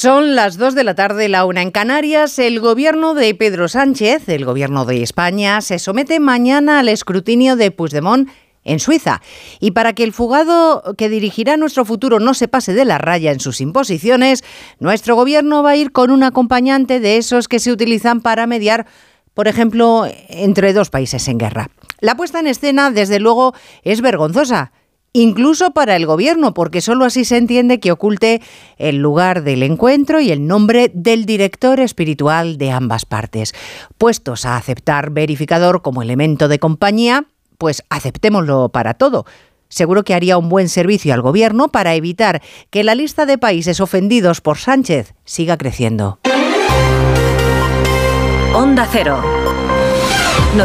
Son 0.00 0.34
las 0.34 0.56
2 0.56 0.74
de 0.74 0.82
la 0.82 0.94
tarde, 0.94 1.28
la 1.28 1.44
una 1.44 1.60
en 1.60 1.70
Canarias. 1.70 2.38
El 2.38 2.58
gobierno 2.58 3.12
de 3.12 3.34
Pedro 3.34 3.68
Sánchez, 3.68 4.30
el 4.30 4.46
gobierno 4.46 4.86
de 4.86 5.02
España, 5.02 5.60
se 5.60 5.78
somete 5.78 6.20
mañana 6.20 6.78
al 6.78 6.88
escrutinio 6.88 7.54
de 7.54 7.70
Puigdemont 7.70 8.30
en 8.64 8.80
Suiza. 8.80 9.20
Y 9.60 9.72
para 9.72 9.92
que 9.92 10.02
el 10.02 10.14
fugado 10.14 10.94
que 10.96 11.10
dirigirá 11.10 11.58
nuestro 11.58 11.84
futuro 11.84 12.18
no 12.18 12.32
se 12.32 12.48
pase 12.48 12.72
de 12.72 12.86
la 12.86 12.96
raya 12.96 13.30
en 13.30 13.40
sus 13.40 13.60
imposiciones, 13.60 14.42
nuestro 14.78 15.16
gobierno 15.16 15.62
va 15.62 15.72
a 15.72 15.76
ir 15.76 15.92
con 15.92 16.10
un 16.10 16.22
acompañante 16.22 16.98
de 16.98 17.18
esos 17.18 17.46
que 17.46 17.58
se 17.58 17.70
utilizan 17.70 18.22
para 18.22 18.46
mediar, 18.46 18.86
por 19.34 19.48
ejemplo, 19.48 20.06
entre 20.30 20.72
dos 20.72 20.88
países 20.88 21.28
en 21.28 21.36
guerra. 21.36 21.68
La 22.00 22.16
puesta 22.16 22.40
en 22.40 22.46
escena, 22.46 22.90
desde 22.90 23.20
luego, 23.20 23.52
es 23.82 24.00
vergonzosa 24.00 24.72
incluso 25.12 25.72
para 25.72 25.96
el 25.96 26.06
gobierno, 26.06 26.54
porque 26.54 26.80
sólo 26.80 27.04
así 27.04 27.24
se 27.24 27.36
entiende 27.36 27.80
que 27.80 27.92
oculte 27.92 28.40
el 28.78 28.96
lugar 28.96 29.42
del 29.42 29.62
encuentro 29.62 30.20
y 30.20 30.30
el 30.30 30.46
nombre 30.46 30.90
del 30.94 31.24
director 31.26 31.80
espiritual 31.80 32.58
de 32.58 32.70
ambas 32.70 33.04
partes. 33.04 33.54
Puestos 33.98 34.46
a 34.46 34.56
aceptar 34.56 35.10
verificador 35.10 35.82
como 35.82 36.02
elemento 36.02 36.48
de 36.48 36.58
compañía, 36.58 37.26
pues 37.58 37.82
aceptémoslo 37.90 38.70
para 38.70 38.94
todo. 38.94 39.26
Seguro 39.68 40.02
que 40.02 40.14
haría 40.14 40.36
un 40.36 40.48
buen 40.48 40.68
servicio 40.68 41.14
al 41.14 41.22
gobierno 41.22 41.68
para 41.68 41.94
evitar 41.94 42.42
que 42.70 42.82
la 42.82 42.96
lista 42.96 43.24
de 43.24 43.38
países 43.38 43.80
ofendidos 43.80 44.40
por 44.40 44.58
Sánchez 44.58 45.14
siga 45.24 45.56
creciendo. 45.56 46.18
Onda 48.52 48.88
Cero. 48.90 49.39